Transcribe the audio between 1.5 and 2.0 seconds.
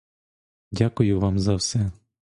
все.